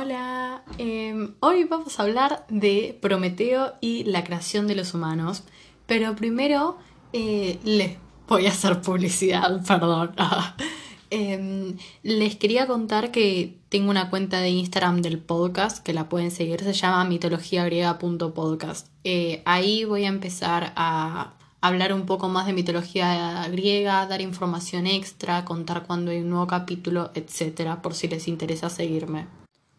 [0.00, 5.42] Hola, em, hoy vamos a hablar de Prometeo y la creación de los humanos,
[5.86, 6.78] pero primero
[7.12, 7.96] eh, les
[8.28, 10.14] voy a hacer publicidad, perdón.
[11.10, 16.30] Em, les quería contar que tengo una cuenta de Instagram del podcast que la pueden
[16.30, 18.86] seguir, se llama mitologiagriega.podcast.
[19.02, 24.86] Eh, ahí voy a empezar a hablar un poco más de mitología griega, dar información
[24.86, 29.26] extra, contar cuando hay un nuevo capítulo, etcétera, por si les interesa seguirme.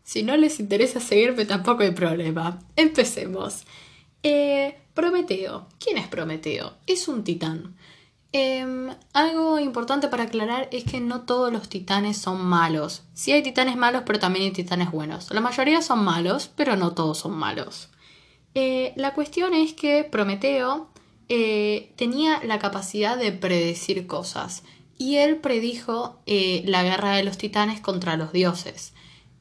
[0.09, 2.57] Si no les interesa seguirme, tampoco hay problema.
[2.75, 3.65] Empecemos.
[4.23, 5.67] Eh, Prometeo.
[5.79, 6.73] ¿Quién es Prometeo?
[6.87, 7.75] Es un titán.
[8.31, 13.03] Em, algo importante para aclarar es que no todos los titanes son malos.
[13.13, 15.29] Sí hay titanes malos, pero también hay titanes buenos.
[15.29, 17.89] La mayoría son malos, pero no todos son malos.
[18.55, 20.89] Eh, la cuestión es que Prometeo
[21.29, 24.63] eh, tenía la capacidad de predecir cosas
[24.97, 28.93] y él predijo la guerra de los titanes contra los dioses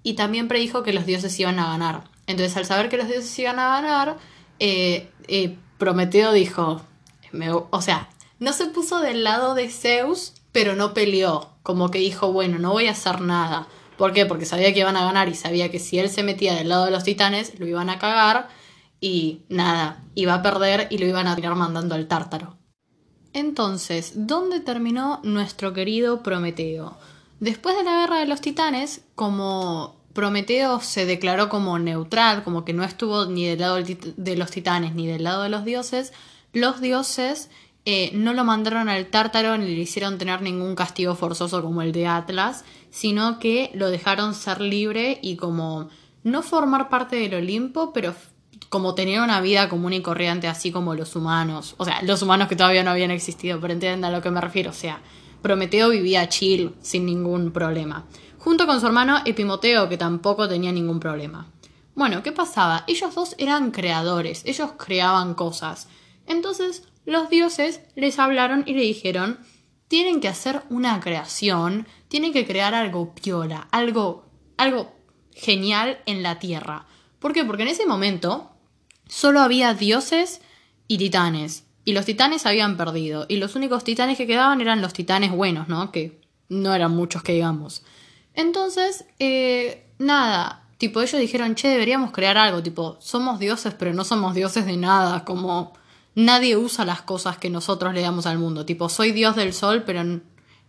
[0.09, 2.05] y también predijo que los dioses iban a ganar.
[2.27, 4.17] Entonces, al saber que los dioses iban a ganar,
[4.59, 6.81] eh, eh, Prometeo dijo,
[7.71, 12.33] o sea, no se puso del lado de Zeus, pero no peleó, como que dijo,
[12.33, 13.69] bueno, no voy a hacer nada.
[13.99, 14.25] ¿Por qué?
[14.25, 16.87] Porque sabía que iban a ganar y sabía que si él se metía del lado
[16.87, 18.49] de los titanes, lo iban a cagar
[19.03, 22.57] y nada, iba a perder y lo iban a tirar mandando al tártaro.
[23.35, 26.97] Entonces, ¿dónde terminó nuestro querido Prometeo?
[27.41, 32.73] Después de la guerra de los titanes, como Prometeo se declaró como neutral, como que
[32.73, 36.13] no estuvo ni del lado de los titanes ni del lado de los dioses,
[36.53, 37.51] los dioses
[37.85, 41.93] eh, no lo mandaron al tártaro ni le hicieron tener ningún castigo forzoso como el
[41.93, 45.89] de Atlas, sino que lo dejaron ser libre y como
[46.25, 48.13] no formar parte del Olimpo, pero
[48.71, 51.77] como tener una vida común y corriente, así como los humanos.
[51.79, 54.41] O sea, los humanos que todavía no habían existido, pero entienden a lo que me
[54.41, 54.71] refiero.
[54.71, 55.01] O sea,
[55.43, 58.05] Prometeo vivía chill, sin ningún problema,
[58.39, 61.51] junto con su hermano Epimoteo, que tampoco tenía ningún problema.
[61.95, 62.85] Bueno, ¿qué pasaba?
[62.87, 65.89] Ellos dos eran creadores, ellos creaban cosas.
[66.27, 69.39] Entonces los dioses les hablaron y le dijeron,
[69.89, 74.27] tienen que hacer una creación, tienen que crear algo piola, algo,
[74.57, 74.93] algo
[75.33, 76.87] genial en la tierra.
[77.19, 77.45] ¿Por qué?
[77.45, 78.51] Porque en ese momento
[79.09, 80.41] solo había dioses
[80.87, 81.65] y titanes.
[81.85, 83.25] Y los titanes habían perdido.
[83.29, 85.91] Y los únicos titanes que quedaban eran los titanes buenos, ¿no?
[85.91, 86.21] Que
[86.51, 87.83] no eran muchos que digamos.
[88.39, 94.05] Entonces, eh, nada, tipo ellos dijeron, che, deberíamos crear algo, tipo, somos dioses pero no
[94.05, 95.73] somos dioses de nada, como
[96.15, 99.83] nadie usa las cosas que nosotros le damos al mundo, tipo, soy dios del sol
[99.85, 100.21] pero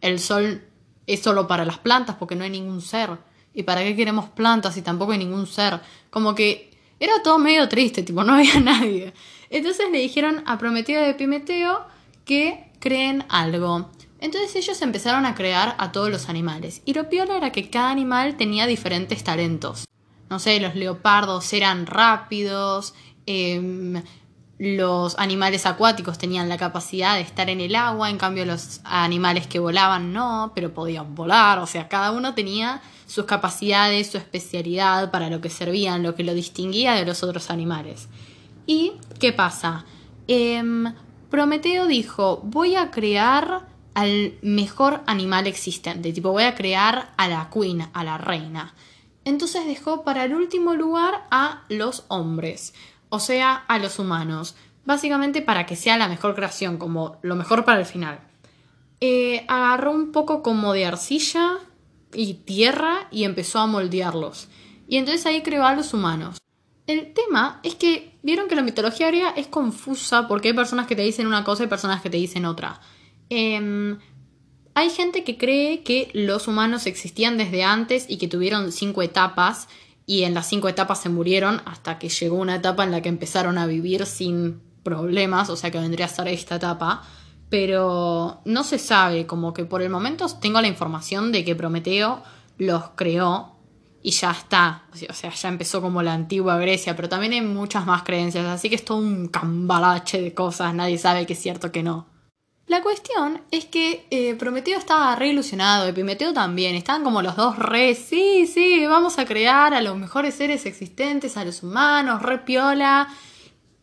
[0.01, 0.63] el sol
[1.05, 3.19] es solo para las plantas porque no hay ningún ser.
[3.53, 5.79] ¿Y para qué queremos plantas si tampoco hay ningún ser?
[6.09, 9.13] Como que era todo medio triste, tipo, no había nadie.
[9.51, 11.85] Entonces le dijeron a Prometeo de Epimeteo
[12.25, 13.91] que creen algo.
[14.21, 16.81] Entonces ellos empezaron a crear a todos los animales.
[16.85, 19.85] Y lo peor era que cada animal tenía diferentes talentos.
[20.29, 22.93] No sé, los leopardos eran rápidos,
[23.25, 24.01] em,
[24.59, 29.47] los animales acuáticos tenían la capacidad de estar en el agua, en cambio los animales
[29.47, 35.11] que volaban no, pero podían volar, o sea, cada uno tenía sus capacidades, su especialidad
[35.11, 38.09] para lo que servían, lo que lo distinguía de los otros animales.
[38.67, 39.85] ¿Y qué pasa?
[40.27, 40.93] Em,
[41.29, 43.65] Prometeo dijo, voy a crear
[43.99, 48.73] al mejor animal existente, tipo voy a crear a la queen, a la reina.
[49.25, 52.73] Entonces dejó para el último lugar a los hombres,
[53.09, 54.55] o sea, a los humanos,
[54.85, 58.21] básicamente para que sea la mejor creación, como lo mejor para el final.
[59.01, 61.57] Eh, agarró un poco como de arcilla
[62.13, 64.47] y tierra y empezó a moldearlos.
[64.87, 66.37] Y entonces ahí creó a los humanos.
[66.87, 70.95] El tema es que vieron que la mitología griega es confusa porque hay personas que
[70.95, 72.79] te dicen una cosa y personas que te dicen otra.
[73.29, 73.99] Em,
[74.73, 79.67] hay gente que cree que los humanos existían desde antes y que tuvieron cinco etapas
[80.05, 83.09] y en las cinco etapas se murieron hasta que llegó una etapa en la que
[83.09, 87.03] empezaron a vivir sin problemas, o sea que vendría a ser esta etapa.
[87.49, 92.23] Pero no se sabe, como que por el momento tengo la información de que Prometeo
[92.57, 93.55] los creó
[94.01, 94.85] y ya está.
[95.09, 98.69] O sea, ya empezó como la antigua Grecia, pero también hay muchas más creencias, así
[98.69, 102.07] que es todo un cambalache de cosas, nadie sabe que es cierto que no.
[102.69, 107.57] La cuestión es que eh, Prometeo estaba re ilusionado, Epimeteo también, estaban como los dos
[107.57, 112.37] re, sí, sí, vamos a crear a los mejores seres existentes, a los humanos, re
[112.37, 113.07] piola,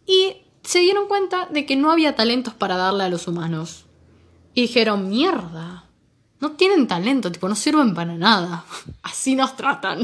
[0.06, 3.86] y se dieron cuenta de que no había talentos para darle a los humanos.
[4.54, 5.86] Y dijeron, mierda,
[6.38, 8.64] no tienen talento, tipo, no sirven para nada.
[9.02, 10.02] Así nos tratan.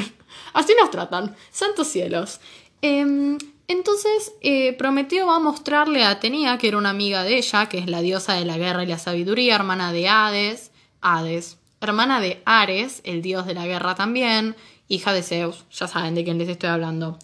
[0.54, 1.36] Así nos tratan.
[1.52, 2.40] Santos cielos.
[2.80, 3.38] Em,
[3.68, 7.78] entonces, eh, Prometeo va a mostrarle a Atenea, que era una amiga de ella, que
[7.78, 12.42] es la diosa de la guerra y la sabiduría, hermana de Hades, Hades, hermana de
[12.44, 14.56] Ares, el dios de la guerra también,
[14.88, 17.18] hija de Zeus, ya saben de quién les estoy hablando.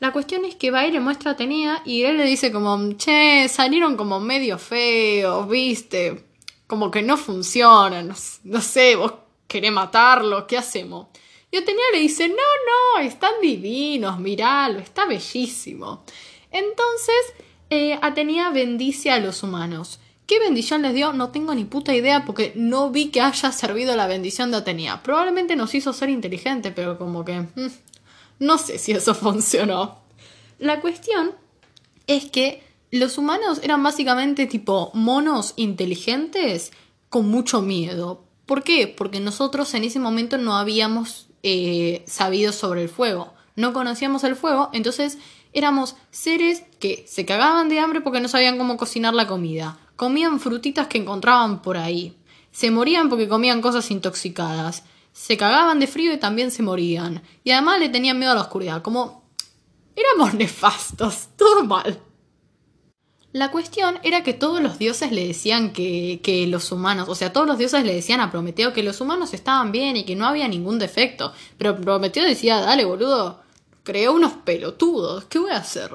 [0.00, 2.92] La cuestión es que va y le muestra a Atenea y él le dice como,
[2.94, 6.24] che, salieron como medio feos, viste,
[6.66, 8.12] como que no funcionan,
[8.44, 9.14] no, sé, vos
[9.46, 11.06] querés matarlo, ¿qué hacemos?
[11.52, 16.02] Y Atenea le dice, no, no, están divinos, miralo, está bellísimo.
[16.50, 17.34] Entonces,
[17.68, 20.00] eh, Atenea bendice a los humanos.
[20.26, 21.12] ¿Qué bendición les dio?
[21.12, 25.02] No tengo ni puta idea porque no vi que haya servido la bendición de Atenea.
[25.02, 27.40] Probablemente nos hizo ser inteligente, pero como que...
[27.40, 27.68] Mm,
[28.38, 29.98] no sé si eso funcionó.
[30.58, 31.32] La cuestión
[32.06, 36.72] es que los humanos eran básicamente tipo monos inteligentes
[37.10, 38.24] con mucho miedo.
[38.46, 38.88] ¿Por qué?
[38.88, 43.34] Porque nosotros en ese momento no habíamos eh, sabido sobre el fuego.
[43.56, 45.18] No conocíamos el fuego, entonces
[45.52, 49.78] éramos seres que se cagaban de hambre porque no sabían cómo cocinar la comida.
[49.96, 52.16] Comían frutitas que encontraban por ahí.
[52.50, 54.84] Se morían porque comían cosas intoxicadas.
[55.12, 57.22] Se cagaban de frío y también se morían.
[57.44, 58.82] Y además le tenían miedo a la oscuridad.
[58.82, 59.24] Como
[59.94, 61.28] éramos nefastos.
[61.36, 62.00] Todo mal.
[63.32, 67.32] La cuestión era que todos los dioses le decían que, que, los humanos, o sea,
[67.32, 70.26] todos los dioses le decían a Prometeo que los humanos estaban bien y que no
[70.26, 71.32] había ningún defecto.
[71.56, 73.40] Pero Prometeo decía, dale, boludo,
[73.84, 75.90] creó unos pelotudos, ¿qué voy a hacer?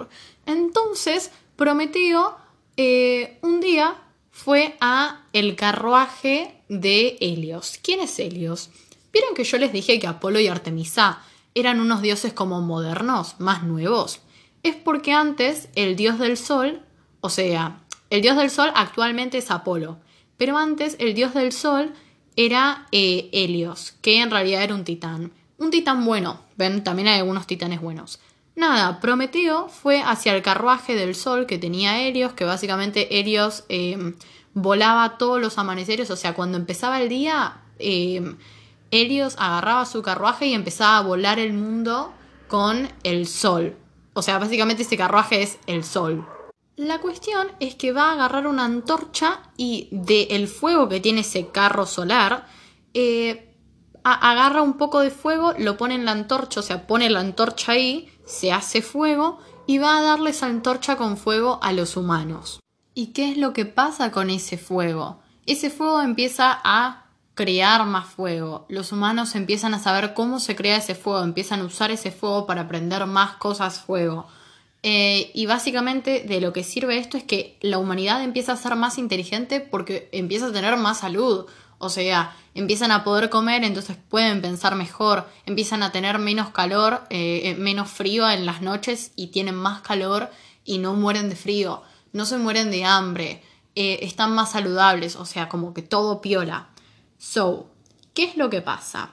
[0.48, 2.36] Entonces, Prometeo
[2.76, 3.96] eh, un día
[4.32, 7.80] fue a el carruaje de Helios.
[7.82, 8.70] ¿Quién es Helios?
[9.12, 11.24] ¿Vieron que yo les dije que Apolo y Artemisa
[11.56, 14.22] eran unos dioses como modernos, más nuevos?
[14.64, 16.82] Es porque antes el dios del sol,
[17.22, 17.80] o sea,
[18.10, 19.98] el dios del sol actualmente es Apolo,
[20.38, 21.94] pero antes el dios del sol
[22.36, 25.32] era eh, Helios, que en realidad era un titán.
[25.58, 28.20] Un titán bueno, ven, también hay algunos titanes buenos.
[28.56, 34.16] Nada, Prometeo fue hacia el carruaje del sol que tenía Helios, que básicamente Helios em,
[34.54, 38.36] volaba todos los amaneceres, o sea, cuando empezaba el día, eh,
[38.92, 42.14] Helios agarraba su carruaje y empezaba a volar el mundo
[42.48, 43.76] con el sol.
[44.14, 46.28] O sea, básicamente este carruaje es el sol.
[46.78, 51.48] La cuestión es que va a agarrar una antorcha y del fuego que tiene ese
[51.48, 52.46] carro solar,
[52.94, 53.56] eh,
[54.04, 57.72] agarra un poco de fuego, lo pone en la antorcha, o sea, pone la antorcha
[57.72, 62.60] ahí, se hace fuego y va a darle esa antorcha con fuego a los humanos.
[62.94, 65.20] ¿Y qué es lo que pasa con ese fuego?
[65.48, 68.68] Ese fuego empieza a crear más fuego.
[68.70, 72.46] Los humanos empiezan a saber cómo se crea ese fuego, empiezan a usar ese fuego
[72.46, 74.28] para prender más cosas fuego.
[74.84, 78.76] Eh, y básicamente de lo que sirve esto es que la humanidad empieza a ser
[78.76, 81.46] más inteligente porque empieza a tener más salud.
[81.80, 87.04] O sea, empiezan a poder comer, entonces pueden pensar mejor, empiezan a tener menos calor,
[87.10, 90.32] eh, eh, menos frío en las noches y tienen más calor
[90.64, 91.84] y no mueren de frío,
[92.14, 93.44] no se mueren de hambre,
[93.76, 96.70] están más saludables, o sea, como que todo piola.
[97.20, 97.70] So,
[98.16, 99.12] ¿qué es lo que pasa?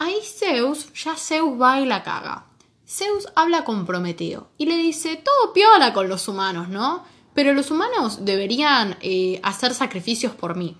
[0.00, 2.49] Ahí Zeus, ya Zeus va y la caga.
[2.90, 7.04] Zeus habla con Prometeo y le dice, todo piola con los humanos, ¿no?
[7.34, 8.98] Pero los humanos deberían
[9.44, 10.76] hacer sacrificios por mí.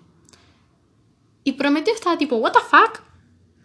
[1.45, 3.03] Y Prometeo estaba tipo, ¿What the fuck?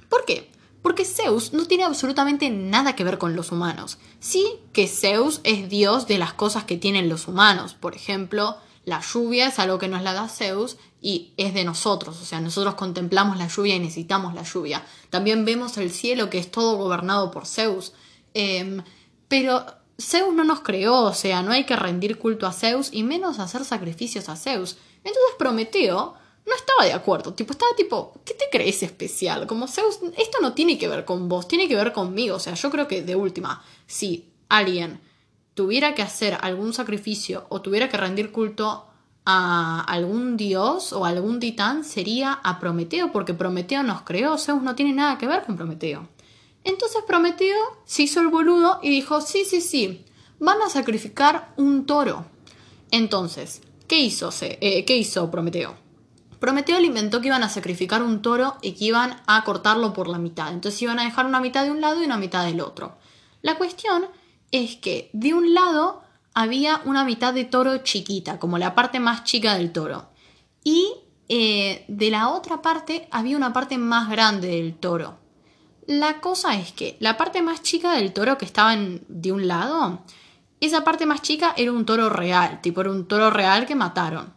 [0.10, 0.52] ¿Por qué?
[0.84, 3.98] Porque Zeus no tiene absolutamente nada que ver con los humanos.
[4.20, 7.74] Sí que Zeus es dios de las cosas que tienen los humanos.
[7.74, 12.22] Por ejemplo, la lluvia es algo que nos la da Zeus y es de nosotros.
[12.22, 14.86] O sea, nosotros contemplamos la lluvia y necesitamos la lluvia.
[15.10, 17.94] También vemos el cielo que es todo gobernado por Zeus.
[18.36, 18.84] Em,
[19.30, 19.66] pero
[20.00, 23.40] Zeus no nos creó, o sea, no hay que rendir culto a Zeus y menos
[23.40, 24.78] hacer sacrificios a Zeus.
[24.98, 26.14] Entonces Prometeo
[26.46, 27.34] no estaba de acuerdo.
[27.34, 29.48] Tipo, estaba tipo, ¿qué te crees especial?
[29.48, 32.36] Como Zeus, esto no tiene que ver con vos, tiene que ver conmigo.
[32.36, 35.00] O sea, yo creo que de última, si alguien
[35.54, 38.86] tuviera que hacer algún sacrificio o tuviera que rendir culto
[39.26, 44.38] a algún dios o algún titán, sería a Prometeo, porque Prometeo nos creó.
[44.38, 46.15] Zeus no tiene nada que ver con Prometeo.
[46.66, 50.04] Entonces Prometeo se hizo el boludo y dijo, sí, sí, sí,
[50.40, 52.26] van a sacrificar un toro.
[52.92, 55.76] Entonces, ¿qué hizo, eh, ¿qué hizo Prometeo?
[56.40, 60.08] Prometeo le inventó que iban a sacrificar un toro y que iban a cortarlo por
[60.08, 60.52] la mitad.
[60.52, 62.98] Entonces iban a dejar una mitad de un lado y una mitad del otro.
[63.42, 64.08] La cuestión
[64.52, 66.02] es que de un lado
[66.34, 70.10] había una mitad de toro chiquita, como la parte más chica del toro.
[70.64, 70.94] Y
[71.30, 75.25] eh, de la otra parte había una parte más grande del toro.
[75.88, 80.00] La cosa es que la parte más chica del toro que estaba de un lado,
[80.60, 84.34] esa parte más chica era un toro real, tipo era un toro real que mataron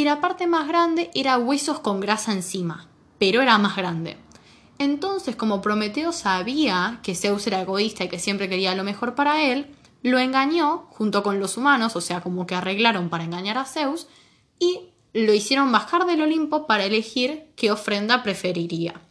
[0.00, 4.16] y la parte más grande era huesos con grasa encima, pero era más grande.
[4.78, 9.42] Entonces, como Prometeo sabía que Zeus era egoísta y que siempre quería lo mejor para
[9.42, 13.66] él, lo engañó junto con los humanos, o sea, como que arreglaron para engañar a
[13.66, 14.06] Zeus,
[14.58, 19.02] y lo hicieron bajar del Olimpo para elegir qué ofrenda preferiría.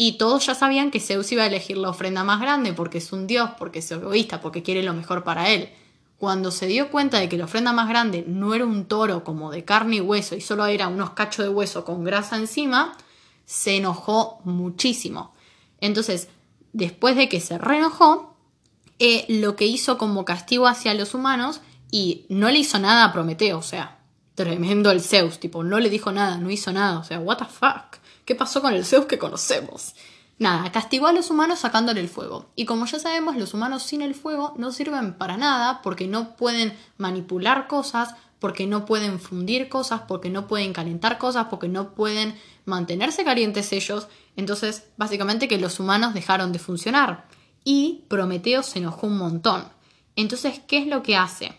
[0.00, 3.12] Y todos ya sabían que Zeus iba a elegir la ofrenda más grande porque es
[3.12, 5.70] un dios, porque es egoísta, porque quiere lo mejor para él.
[6.18, 9.50] Cuando se dio cuenta de que la ofrenda más grande no era un toro como
[9.50, 12.96] de carne y hueso y solo era unos cachos de hueso con grasa encima,
[13.44, 15.34] se enojó muchísimo.
[15.80, 16.28] Entonces,
[16.72, 18.36] después de que se reenojó,
[19.00, 23.12] eh, lo que hizo como castigo hacia los humanos y no le hizo nada a
[23.12, 23.97] Prometeo, o sea,
[24.38, 27.44] tremendo el Zeus, tipo, no le dijo nada, no hizo nada, o sea, what the
[27.44, 27.98] fuck.
[28.24, 29.96] ¿Qué pasó con el Zeus que conocemos?
[30.38, 32.46] Nada, castigó a los humanos sacándole el fuego.
[32.54, 36.36] Y como ya sabemos, los humanos sin el fuego no sirven para nada porque no
[36.36, 41.94] pueden manipular cosas, porque no pueden fundir cosas, porque no pueden calentar cosas, porque no
[41.94, 44.06] pueden mantenerse calientes ellos.
[44.36, 47.26] Entonces, básicamente que los humanos dejaron de funcionar.
[47.64, 49.64] Y Prometeo se enojó un montón.
[50.14, 51.56] Entonces, ¿qué es lo que hace?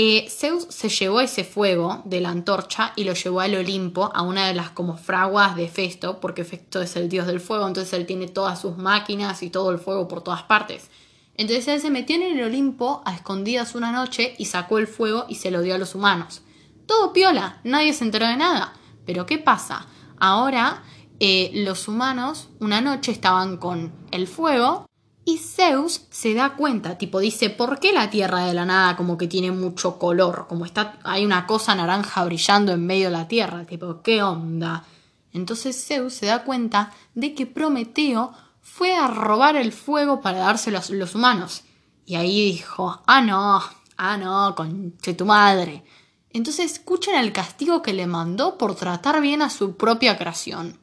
[0.00, 4.22] Eh, Zeus se llevó ese fuego de la antorcha y lo llevó al Olimpo, a
[4.22, 7.92] una de las como fraguas de Festo, porque Festo es el dios del fuego, entonces
[7.94, 10.88] él tiene todas sus máquinas y todo el fuego por todas partes.
[11.34, 15.26] Entonces él se metió en el Olimpo a escondidas una noche y sacó el fuego
[15.28, 16.42] y se lo dio a los humanos.
[16.86, 18.74] Todo piola, nadie se enteró de nada.
[19.04, 19.88] Pero ¿qué pasa?
[20.20, 20.84] Ahora
[21.18, 24.87] eh, los humanos una noche estaban con el fuego
[25.28, 29.18] y Zeus se da cuenta, tipo dice, ¿por qué la Tierra de la nada como
[29.18, 30.46] que tiene mucho color?
[30.48, 34.86] Como está, hay una cosa naranja brillando en medio de la Tierra, tipo, ¿qué onda?
[35.34, 38.32] Entonces Zeus se da cuenta de que Prometeo
[38.62, 41.62] fue a robar el fuego para dárselo a los humanos.
[42.06, 43.62] Y ahí dijo, ah no,
[43.98, 45.84] ah no, conche tu madre.
[46.30, 50.78] Entonces escuchen el castigo que le mandó por tratar bien a su propia creación.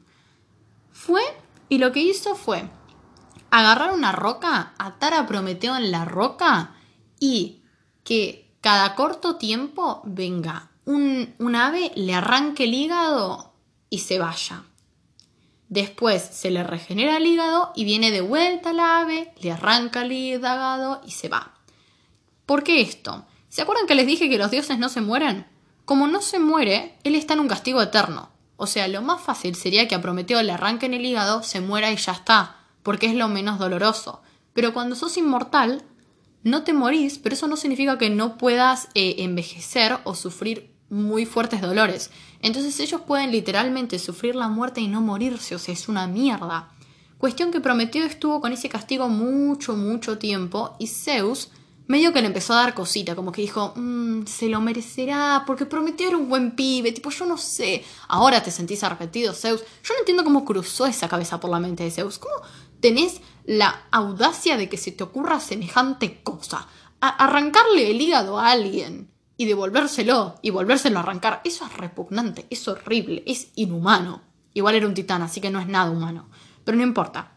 [0.92, 1.22] Fue,
[1.68, 2.68] y lo que hizo fue,
[3.50, 6.74] agarrar una roca, atar a Prometeo en la roca
[7.18, 7.62] y
[8.04, 13.52] que cada corto tiempo venga un, ave, le arranque el hígado
[13.90, 14.62] y se vaya.
[15.68, 20.12] Después se le regenera el hígado y viene de vuelta al ave, le arranca el
[20.12, 21.54] hígado y se va.
[22.46, 23.26] ¿Por qué esto?
[23.48, 25.46] ¿Se acuerdan que les dije que los dioses no se mueren?
[25.84, 28.30] Como no se muere, él está en un castigo eterno.
[28.56, 31.90] O sea, lo más fácil sería que a Prometeo le arranquen el hígado, se muera
[31.90, 32.56] y ya está
[32.86, 34.22] porque es lo menos doloroso.
[34.52, 35.82] Pero cuando sos inmortal,
[36.44, 41.26] no te morís, pero eso no significa que no puedas eh, envejecer o sufrir muy
[41.26, 42.12] fuertes dolores.
[42.42, 46.70] Entonces ellos pueden literalmente sufrir la muerte y no morirse, o sea, es una mierda.
[47.18, 51.50] Cuestión que Prometeo estuvo con ese castigo mucho, mucho tiempo y Zeus
[51.86, 55.66] medio que le empezó a dar cosita, como que dijo, mm, se lo merecerá, porque
[55.66, 59.60] Prometeo era un buen pibe, tipo, yo no sé, ahora te sentís arrepentido, Zeus.
[59.82, 62.18] Yo no entiendo cómo cruzó esa cabeza por la mente de Zeus.
[62.18, 62.34] ¿Cómo
[62.80, 66.68] tenés la audacia de que se te ocurra semejante cosa.
[67.00, 72.66] arrancarle el hígado a alguien y devolvérselo y volvérselo a arrancar, eso es repugnante, es
[72.66, 74.22] horrible, es inhumano.
[74.54, 76.30] Igual era un titán, así que no es nada humano.
[76.64, 77.32] Pero no importa.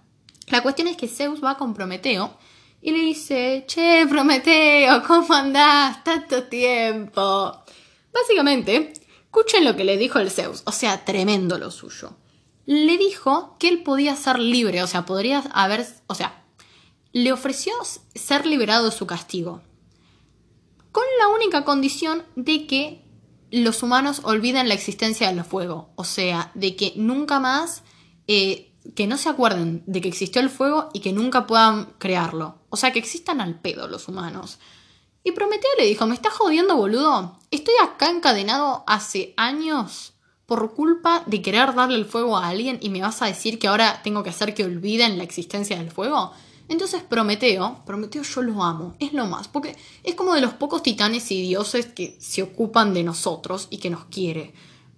[0.47, 2.37] La cuestión es que Zeus va con Prometeo
[2.81, 6.03] y le dice, che, Prometeo, ¿cómo andás?
[6.03, 7.63] Tanto tiempo.
[8.11, 8.93] Básicamente,
[9.25, 12.15] escuchen lo que le dijo el Zeus, o sea, tremendo lo suyo
[12.69, 16.43] le dijo que él podía ser libre, o sea, podría haber, o sea,
[17.13, 17.73] le ofreció
[18.13, 19.63] ser liberado de su castigo,
[20.91, 23.03] con la única condición de que
[23.49, 27.81] los humanos olviden la existencia del fuego, o sea, de que nunca más,
[28.27, 32.59] eh, que no se acuerden de que existió el fuego y que nunca puedan crearlo,
[32.69, 34.59] o sea, que existan al pedo los humanos.
[35.23, 37.39] Y Prometeo le dijo, ¿me estás jodiendo, boludo?
[37.49, 40.13] Estoy acá encadenado hace años
[40.49, 43.67] por culpa de querer darle el fuego a alguien y me vas a decir que
[43.67, 46.31] ahora tengo que hacer que olviden la existencia del fuego?
[46.67, 50.81] Entonces Prometeo, Prometeo yo lo amo, es lo más, porque es como de los pocos
[50.81, 54.53] titanes y dioses que se ocupan de nosotros y que nos quiere.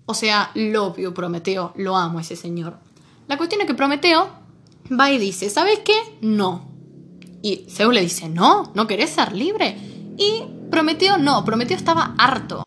[0.05, 2.77] O sea, lo obvio Prometeo, lo amo ese señor.
[3.27, 4.29] La cuestión es que Prometeo
[4.97, 5.95] va y dice, ¿sabes qué?
[6.21, 6.71] No.
[7.41, 9.75] Y Zeus le dice, no, ¿no querés ser libre?
[10.17, 12.63] Y Prometeo no, Prometeo estaba harto.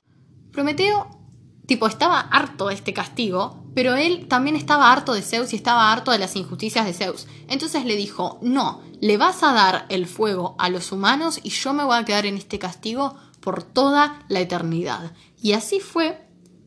[0.52, 1.23] Prometeo
[1.66, 5.92] tipo, estaba harto de este castigo, pero él también estaba harto de Zeus y estaba
[5.92, 7.26] harto de las injusticias de Zeus.
[7.48, 11.72] Entonces le dijo, no, le vas a dar el fuego a los humanos y yo
[11.72, 15.12] me voy a quedar en este castigo por toda la eternidad.
[15.40, 16.20] Y así fue.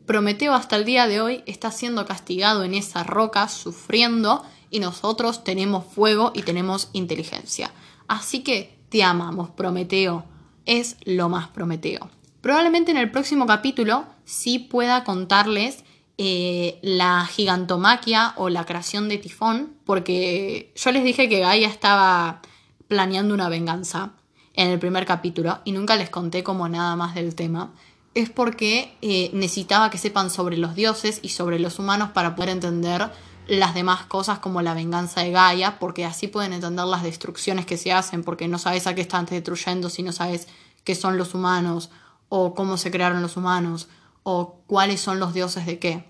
[0.06, 5.44] Prometeo hasta el día de hoy está siendo castigado en esa roca, sufriendo, y nosotros
[5.44, 7.72] tenemos fuego y tenemos inteligencia.
[8.06, 10.24] Así que te amamos, Prometeo.
[10.66, 12.10] Es lo más Prometeo.
[12.40, 15.84] Probablemente en el próximo capítulo sí pueda contarles
[16.18, 22.42] eh, la gigantomaquia o la creación de Tifón, porque yo les dije que Gaia estaba
[22.88, 24.12] planeando una venganza
[24.52, 27.72] en el primer capítulo y nunca les conté como nada más del tema.
[28.14, 32.50] Es porque eh, necesitaba que sepan sobre los dioses y sobre los humanos para poder
[32.50, 33.10] entender
[33.46, 37.78] las demás cosas como la venganza de Gaia, porque así pueden entender las destrucciones que
[37.78, 40.48] se hacen, porque no sabes a qué están destruyendo si no sabes
[40.84, 41.88] qué son los humanos,
[42.28, 43.88] o cómo se crearon los humanos,
[44.30, 46.04] o cuáles son los dioses de qué.